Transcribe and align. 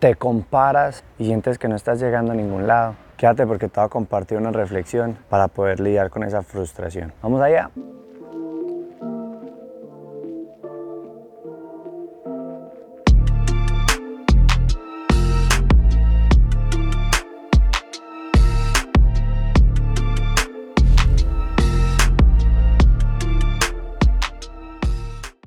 te 0.00 0.14
comparas 0.14 1.02
y 1.18 1.24
sientes 1.24 1.58
que 1.58 1.66
no 1.66 1.74
estás 1.74 2.00
llegando 2.00 2.30
a 2.30 2.36
ningún 2.36 2.68
lado, 2.68 2.94
quédate 3.16 3.44
porque 3.48 3.66
te 3.66 3.80
voy 3.80 3.86
a 3.86 3.88
compartir 3.88 4.38
una 4.38 4.52
reflexión 4.52 5.18
para 5.28 5.48
poder 5.48 5.80
lidiar 5.80 6.08
con 6.08 6.22
esa 6.22 6.44
frustración. 6.44 7.12
Vamos 7.20 7.42
allá. 7.42 7.68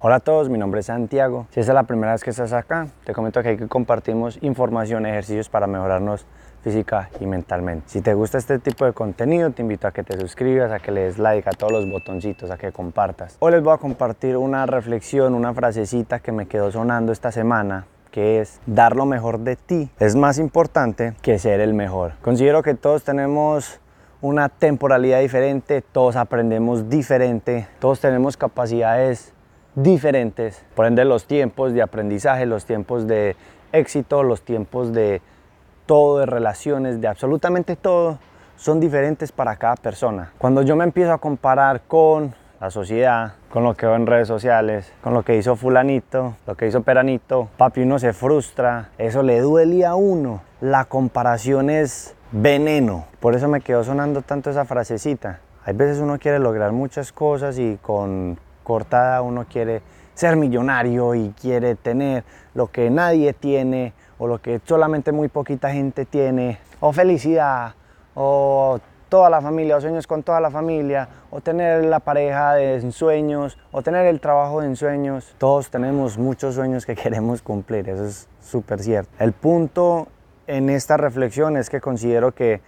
Hola 0.03 0.15
a 0.15 0.19
todos, 0.19 0.49
mi 0.49 0.57
nombre 0.57 0.79
es 0.79 0.87
Santiago. 0.87 1.45
Si 1.51 1.59
es 1.59 1.67
la 1.67 1.83
primera 1.83 2.13
vez 2.13 2.23
que 2.23 2.31
estás 2.31 2.53
acá, 2.53 2.87
te 3.03 3.13
comento 3.13 3.43
que 3.43 3.49
aquí 3.49 3.67
compartimos 3.67 4.39
información, 4.41 5.05
ejercicios 5.05 5.47
para 5.47 5.67
mejorarnos 5.67 6.25
física 6.63 7.11
y 7.19 7.27
mentalmente. 7.27 7.83
Si 7.85 8.01
te 8.01 8.15
gusta 8.15 8.39
este 8.39 8.57
tipo 8.57 8.83
de 8.83 8.93
contenido, 8.93 9.51
te 9.51 9.61
invito 9.61 9.87
a 9.87 9.91
que 9.91 10.01
te 10.01 10.19
suscribas, 10.19 10.71
a 10.71 10.79
que 10.79 10.91
le 10.91 11.01
des 11.01 11.19
like 11.19 11.47
a 11.47 11.51
todos 11.51 11.71
los 11.71 11.87
botoncitos, 11.87 12.49
a 12.49 12.57
que 12.57 12.71
compartas. 12.71 13.37
Hoy 13.37 13.51
les 13.51 13.61
voy 13.61 13.75
a 13.75 13.77
compartir 13.77 14.37
una 14.37 14.65
reflexión, 14.65 15.35
una 15.35 15.53
frasecita 15.53 16.17
que 16.17 16.31
me 16.31 16.47
quedó 16.47 16.71
sonando 16.71 17.11
esta 17.11 17.31
semana 17.31 17.85
que 18.09 18.41
es 18.41 18.59
dar 18.65 18.95
lo 18.95 19.05
mejor 19.05 19.41
de 19.41 19.55
ti 19.55 19.91
es 19.99 20.15
más 20.15 20.39
importante 20.39 21.13
que 21.21 21.37
ser 21.37 21.59
el 21.59 21.75
mejor. 21.75 22.13
Considero 22.23 22.63
que 22.63 22.73
todos 22.73 23.03
tenemos 23.03 23.79
una 24.19 24.49
temporalidad 24.49 25.19
diferente, 25.19 25.83
todos 25.83 26.15
aprendemos 26.15 26.89
diferente, 26.89 27.67
todos 27.79 27.99
tenemos 27.99 28.35
capacidades 28.35 29.35
diferentes. 29.75 30.63
Por 30.75 30.85
ende, 30.85 31.05
los 31.05 31.25
tiempos 31.25 31.73
de 31.73 31.81
aprendizaje, 31.81 32.45
los 32.45 32.65
tiempos 32.65 33.07
de 33.07 33.35
éxito, 33.71 34.23
los 34.23 34.41
tiempos 34.41 34.93
de 34.93 35.21
todo, 35.85 36.19
de 36.19 36.25
relaciones, 36.25 37.01
de 37.01 37.07
absolutamente 37.07 37.75
todo, 37.75 38.19
son 38.55 38.79
diferentes 38.79 39.31
para 39.31 39.55
cada 39.55 39.75
persona. 39.75 40.31
Cuando 40.37 40.61
yo 40.61 40.75
me 40.75 40.83
empiezo 40.83 41.13
a 41.13 41.17
comparar 41.17 41.81
con 41.87 42.35
la 42.59 42.69
sociedad, 42.69 43.33
con 43.49 43.63
lo 43.63 43.73
que 43.73 43.87
veo 43.87 43.95
en 43.95 44.05
redes 44.05 44.27
sociales, 44.27 44.93
con 45.01 45.15
lo 45.15 45.23
que 45.23 45.35
hizo 45.35 45.55
fulanito, 45.55 46.35
lo 46.45 46.55
que 46.55 46.67
hizo 46.67 46.83
peranito, 46.83 47.49
papi 47.57 47.81
uno 47.81 47.97
se 47.97 48.13
frustra, 48.13 48.89
eso 48.99 49.23
le 49.23 49.39
duele 49.39 49.83
a 49.83 49.95
uno. 49.95 50.43
La 50.61 50.85
comparación 50.85 51.71
es 51.71 52.15
veneno. 52.31 53.05
Por 53.19 53.35
eso 53.35 53.47
me 53.47 53.61
quedó 53.61 53.83
sonando 53.83 54.21
tanto 54.21 54.51
esa 54.51 54.65
frasecita. 54.65 55.39
Hay 55.65 55.73
veces 55.73 55.97
uno 55.99 56.19
quiere 56.19 56.37
lograr 56.37 56.71
muchas 56.71 57.11
cosas 57.11 57.57
y 57.57 57.79
con 57.81 58.37
cortada, 58.63 59.21
uno 59.21 59.45
quiere 59.49 59.81
ser 60.13 60.35
millonario 60.35 61.15
y 61.15 61.33
quiere 61.39 61.75
tener 61.75 62.23
lo 62.53 62.67
que 62.67 62.89
nadie 62.89 63.33
tiene 63.33 63.93
o 64.21 64.27
lo 64.27 64.39
que 64.39 64.61
solamente 64.65 65.11
muy 65.11 65.29
poquita 65.29 65.71
gente 65.71 66.05
tiene, 66.05 66.59
o 66.79 66.93
felicidad, 66.93 67.73
o 68.13 68.79
toda 69.09 69.31
la 69.31 69.41
familia, 69.41 69.77
o 69.77 69.81
sueños 69.81 70.05
con 70.05 70.21
toda 70.21 70.39
la 70.39 70.51
familia, 70.51 71.09
o 71.31 71.41
tener 71.41 71.85
la 71.85 71.99
pareja 71.99 72.53
de 72.53 72.91
sueños, 72.91 73.57
o 73.71 73.81
tener 73.81 74.05
el 74.05 74.19
trabajo 74.19 74.61
de 74.61 74.67
ensueños. 74.67 75.33
Todos 75.39 75.71
tenemos 75.71 76.19
muchos 76.19 76.53
sueños 76.53 76.85
que 76.85 76.95
queremos 77.03 77.41
cumplir, 77.41 77.89
eso 77.89 78.05
es 78.05 78.27
súper 78.39 78.81
cierto. 78.81 79.11
El 79.17 79.33
punto 79.33 80.07
en 80.45 80.69
esta 80.69 80.97
reflexión 80.97 81.57
es 81.57 81.71
que 81.71 81.81
considero 81.81 82.31
que 82.33 82.61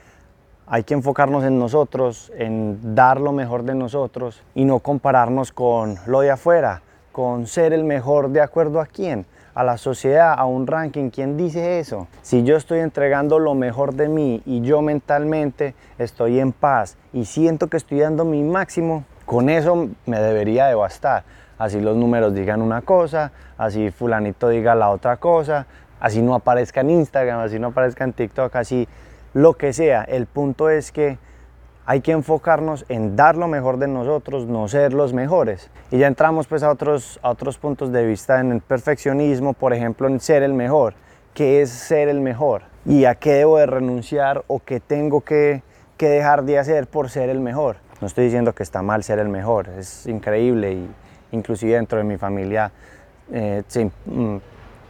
hay 0.67 0.83
que 0.83 0.94
enfocarnos 0.94 1.44
en 1.44 1.59
nosotros, 1.59 2.31
en 2.38 2.95
dar 2.95 3.19
lo 3.19 3.31
mejor 3.31 3.64
de 3.64 3.75
nosotros 3.75 4.42
y 4.56 4.66
no 4.66 4.80
compararnos 4.80 5.52
con 5.52 5.97
lo 6.05 6.22
de 6.22 6.31
afuera, 6.31 6.81
con 7.11 7.47
ser 7.47 7.73
el 7.73 7.83
mejor 7.83 8.30
de 8.30 8.42
acuerdo 8.42 8.80
a 8.80 8.86
quién, 8.86 9.25
a 9.53 9.64
la 9.64 9.78
sociedad, 9.78 10.33
a 10.38 10.45
un 10.45 10.66
ranking. 10.66 11.09
¿Quién 11.09 11.38
dice 11.38 11.80
eso? 11.80 12.08
Si 12.22 12.44
yo 12.44 12.55
estoy 12.55 12.80
entregando 12.80 13.39
lo 13.39 13.53
mejor 13.55 13.94
de 13.94 14.08
mí 14.08 14.42
y 14.45 14.61
yo 14.61 14.81
mentalmente 14.81 15.75
estoy 15.97 16.39
en 16.39 16.52
paz 16.52 16.98
y 17.11 17.25
siento 17.25 17.67
que 17.67 17.77
estoy 17.77 18.00
dando 18.00 18.25
mi 18.25 18.42
máximo, 18.42 19.03
con 19.25 19.50
eso 19.50 19.89
me 20.05 20.20
debería 20.20 20.67
de 20.67 20.76
bastar. 20.76 21.23
Así 21.58 21.80
los 21.80 21.95
números 21.95 22.33
digan 22.33 22.61
una 22.61 22.82
cosa, 22.82 23.32
así 23.58 23.92
fulanito 23.92 24.49
diga 24.49 24.76
la 24.76 24.89
otra 24.89 25.17
cosa, 25.17 25.67
así 25.99 26.21
no 26.21 26.36
aparezca 26.36 26.82
en 26.82 26.89
Instagram, 26.89 27.39
así 27.39 27.59
no 27.59 27.67
aparezca 27.67 28.04
en 28.04 28.14
TikTok, 28.14 28.55
así 28.55 28.88
lo 29.33 29.54
que 29.54 29.73
sea. 29.73 30.04
El 30.04 30.26
punto 30.26 30.70
es 30.70 30.92
que 30.92 31.17
hay 31.86 32.02
que 32.02 32.11
enfocarnos 32.11 32.86
en 32.88 33.16
dar 33.16 33.36
lo 33.36 33.48
mejor 33.48 33.77
de 33.77 33.88
nosotros, 33.88 34.45
no 34.45 34.67
ser 34.67 34.94
los 34.94 35.14
mejores. 35.14 35.70
Y 35.92 35.98
ya 35.98 36.08
entramos 36.08 36.48
pues 36.48 36.64
a 36.64 36.71
otros, 36.71 37.20
a 37.21 37.30
otros 37.30 37.58
puntos 37.58 37.92
de 37.92 38.05
vista 38.05 38.39
en 38.39 38.52
el 38.52 38.61
perfeccionismo, 38.61 39.54
por 39.54 39.73
ejemplo, 39.73 40.08
en 40.08 40.20
ser 40.20 40.44
el 40.44 40.54
mejor. 40.54 40.94
¿Qué 41.33 41.61
es 41.61 41.71
ser 41.71 42.10
el 42.10 42.21
mejor? 42.21 42.64
¿Y 42.86 43.05
a 43.05 43.16
qué 43.16 43.33
debo 43.33 43.58
de 43.58 43.66
renunciar 43.66 44.44
o 44.48 44.60
qué 44.60 44.80
tengo 44.80 45.21
que, 45.21 45.64
que 45.98 46.08
dejar 46.08 46.44
de 46.44 46.60
hacer 46.60 46.88
por 46.88 47.10
ser 47.10 47.30
el 47.30 47.39
mejor? 47.39 47.77
No 48.02 48.08
estoy 48.08 48.26
diciendo 48.26 48.54
que 48.54 48.64
está 48.64 48.82
mal 48.82 49.04
ser 49.04 49.20
el 49.20 49.30
mejor, 49.30 49.70
es 49.70 50.08
increíble 50.08 50.73
y 50.73 50.89
inclusive 51.32 51.76
dentro 51.76 51.98
de 51.98 52.04
mi 52.04 52.17
familia 52.17 52.71
eh, 53.32 53.64
mm, 54.05 54.38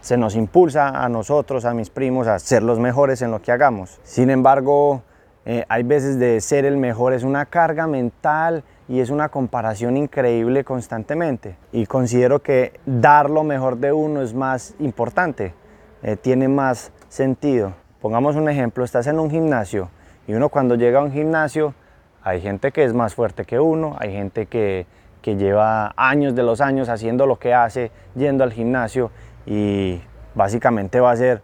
se 0.03 0.18
nos 0.18 0.36
impulsa 0.36 0.90
a 0.90 1.08
nosotros, 1.08 1.64
a 1.64 1.74
mis 1.74 1.90
primos, 1.90 2.28
a 2.28 2.38
ser 2.38 2.62
los 2.62 2.78
mejores 2.78 3.22
en 3.22 3.31
lo 3.31 3.41
que 3.41 3.53
hagamos. 3.53 4.02
Sin 4.03 4.30
embargo, 4.30 5.02
eh, 5.46 5.64
hay 5.69 5.84
veces 5.84 6.19
de 6.19 6.41
ser 6.41 6.66
el 6.66 6.75
mejor 6.75 7.14
es 7.14 7.24
una 7.24 7.46
carga 7.46 7.88
mental 7.88 8.66
y 8.90 9.00
es 9.00 9.09
una 9.09 9.30
comparación 9.30 9.96
increíble 9.96 10.66
constantemente. 10.66 11.56
Y 11.72 11.86
considero 11.86 12.44
que 12.44 12.74
dar 12.86 13.30
lo 13.30 13.46
mejor 13.46 13.78
de 13.78 13.94
uno 13.94 14.22
es 14.22 14.34
más 14.34 14.75
importante, 14.80 15.53
eh, 16.02 16.18
tiene 16.18 16.50
más 16.50 16.92
sentido. 17.08 17.72
Pongamos 18.02 18.36
un 18.36 18.50
ejemplo, 18.50 18.84
estás 18.84 19.08
en 19.08 19.18
un 19.19 19.31
gimnasio 19.31 19.90
y 20.28 20.34
uno 20.34 20.50
cuando 20.50 20.75
llega 20.75 21.00
a 21.00 21.03
un 21.03 21.13
gimnasio 21.13 21.75
hay 22.24 22.42
gente 22.42 22.74
que 22.74 22.84
es 22.84 22.94
más 22.94 23.16
fuerte 23.16 23.46
que 23.46 23.58
uno, 23.58 23.96
hay 24.00 24.12
gente 24.12 24.47
que, 24.47 24.86
que 25.22 25.38
lleva 25.38 25.94
años 25.96 26.36
de 26.36 26.44
los 26.44 26.59
años 26.59 26.90
haciendo 26.90 27.25
lo 27.25 27.40
que 27.40 27.53
hace, 27.53 27.92
yendo 28.16 28.44
al 28.44 28.52
gimnasio 28.52 29.09
y 29.46 30.02
básicamente 30.36 31.00
va 31.00 31.12
a 31.12 31.16
ser 31.16 31.42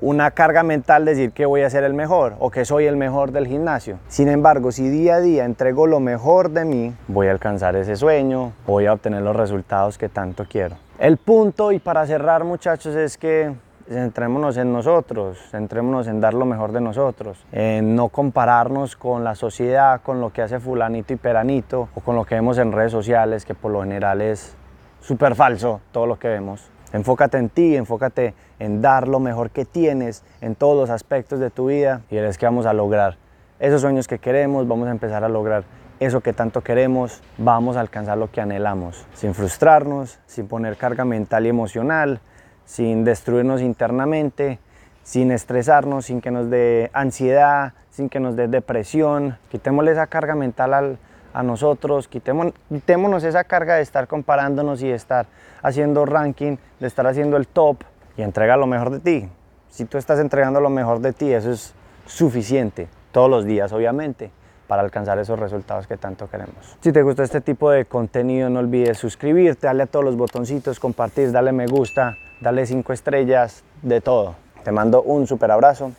una 0.00 0.32
carga 0.32 0.62
mental 0.62 1.04
decir 1.04 1.32
que 1.32 1.46
voy 1.46 1.62
a 1.62 1.70
ser 1.70 1.84
el 1.84 1.94
mejor 1.94 2.34
o 2.38 2.50
que 2.50 2.64
soy 2.64 2.84
el 2.84 2.96
mejor 2.96 3.32
del 3.32 3.46
gimnasio. 3.46 3.98
Sin 4.08 4.28
embargo, 4.28 4.70
si 4.70 4.88
día 4.88 5.16
a 5.16 5.20
día 5.20 5.44
entrego 5.44 5.86
lo 5.86 6.00
mejor 6.00 6.50
de 6.50 6.64
mí, 6.64 6.94
voy 7.08 7.28
a 7.28 7.30
alcanzar 7.30 7.74
ese 7.76 7.96
sueño, 7.96 8.52
voy 8.66 8.86
a 8.86 8.92
obtener 8.92 9.22
los 9.22 9.34
resultados 9.34 9.96
que 9.96 10.08
tanto 10.08 10.44
quiero. 10.48 10.76
El 10.98 11.16
punto, 11.16 11.72
y 11.72 11.78
para 11.78 12.06
cerrar 12.06 12.44
muchachos, 12.44 12.94
es 12.94 13.16
que 13.16 13.52
centrémonos 13.88 14.56
en 14.56 14.72
nosotros, 14.72 15.38
centrémonos 15.50 16.06
en 16.06 16.20
dar 16.20 16.34
lo 16.34 16.44
mejor 16.44 16.72
de 16.72 16.80
nosotros, 16.80 17.44
en 17.52 17.94
no 17.96 18.08
compararnos 18.08 18.96
con 18.96 19.24
la 19.24 19.34
sociedad, 19.34 20.00
con 20.02 20.20
lo 20.20 20.32
que 20.32 20.42
hace 20.42 20.60
fulanito 20.60 21.12
y 21.12 21.16
peranito 21.16 21.88
o 21.94 22.00
con 22.00 22.16
lo 22.16 22.24
que 22.24 22.34
vemos 22.34 22.58
en 22.58 22.72
redes 22.72 22.92
sociales, 22.92 23.44
que 23.44 23.54
por 23.54 23.72
lo 23.72 23.82
general 23.82 24.20
es 24.20 24.54
súper 25.00 25.34
falso 25.34 25.80
todo 25.92 26.06
lo 26.06 26.18
que 26.18 26.28
vemos. 26.28 26.70
Enfócate 26.94 27.38
en 27.38 27.48
ti, 27.48 27.76
enfócate 27.76 28.34
en 28.60 28.80
dar 28.80 29.08
lo 29.08 29.18
mejor 29.18 29.50
que 29.50 29.64
tienes 29.64 30.22
en 30.40 30.54
todos 30.54 30.76
los 30.76 30.90
aspectos 30.90 31.40
de 31.40 31.50
tu 31.50 31.66
vida 31.66 32.02
y 32.08 32.16
eres 32.16 32.38
que 32.38 32.46
vamos 32.46 32.66
a 32.66 32.72
lograr. 32.72 33.16
Esos 33.58 33.80
sueños 33.80 34.06
que 34.06 34.20
queremos, 34.20 34.68
vamos 34.68 34.86
a 34.86 34.92
empezar 34.92 35.24
a 35.24 35.28
lograr. 35.28 35.64
Eso 35.98 36.20
que 36.20 36.32
tanto 36.32 36.60
queremos, 36.60 37.20
vamos 37.36 37.76
a 37.76 37.80
alcanzar 37.80 38.16
lo 38.16 38.30
que 38.30 38.40
anhelamos, 38.40 39.06
sin 39.14 39.34
frustrarnos, 39.34 40.20
sin 40.26 40.46
poner 40.46 40.76
carga 40.76 41.04
mental 41.04 41.46
y 41.46 41.48
emocional, 41.48 42.20
sin 42.64 43.04
destruirnos 43.04 43.60
internamente, 43.60 44.60
sin 45.02 45.32
estresarnos, 45.32 46.06
sin 46.06 46.20
que 46.20 46.30
nos 46.30 46.48
dé 46.48 46.90
ansiedad, 46.92 47.72
sin 47.90 48.08
que 48.08 48.20
nos 48.20 48.36
dé 48.36 48.46
depresión. 48.46 49.36
Quitémosle 49.50 49.90
esa 49.90 50.06
carga 50.06 50.36
mental 50.36 50.72
al, 50.72 50.98
a 51.34 51.42
nosotros, 51.42 52.08
quitémonos 52.08 53.24
esa 53.24 53.44
carga 53.44 53.74
de 53.74 53.82
estar 53.82 54.08
comparándonos 54.08 54.82
y 54.82 54.88
de 54.88 54.94
estar 54.94 55.26
haciendo 55.62 56.06
ranking, 56.06 56.56
de 56.80 56.86
estar 56.86 57.06
haciendo 57.06 57.36
el 57.36 57.46
top 57.48 57.82
y 58.16 58.22
entrega 58.22 58.56
lo 58.56 58.66
mejor 58.66 58.90
de 58.90 59.00
ti. 59.00 59.28
Si 59.68 59.84
tú 59.84 59.98
estás 59.98 60.20
entregando 60.20 60.60
lo 60.60 60.70
mejor 60.70 61.00
de 61.00 61.12
ti, 61.12 61.32
eso 61.32 61.50
es 61.50 61.74
suficiente, 62.06 62.88
todos 63.10 63.28
los 63.28 63.44
días 63.44 63.72
obviamente, 63.72 64.30
para 64.68 64.82
alcanzar 64.82 65.18
esos 65.18 65.38
resultados 65.38 65.86
que 65.86 65.96
tanto 65.96 66.30
queremos. 66.30 66.78
Si 66.80 66.92
te 66.92 67.02
gusta 67.02 67.24
este 67.24 67.40
tipo 67.40 67.70
de 67.70 67.84
contenido, 67.84 68.48
no 68.48 68.60
olvides 68.60 68.96
suscribirte, 68.96 69.66
darle 69.66 69.82
a 69.82 69.86
todos 69.86 70.04
los 70.04 70.16
botoncitos, 70.16 70.78
compartir, 70.78 71.32
darle 71.32 71.52
me 71.52 71.66
gusta, 71.66 72.16
darle 72.40 72.64
cinco 72.64 72.92
estrellas, 72.92 73.64
de 73.82 74.00
todo. 74.00 74.36
Te 74.62 74.72
mando 74.72 75.02
un 75.02 75.26
super 75.26 75.50
abrazo. 75.50 75.92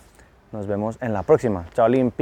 Nos 0.52 0.68
vemos 0.68 0.98
en 1.02 1.12
la 1.14 1.24
próxima. 1.24 1.66
Chao, 1.74 1.88
Lin. 1.88 2.14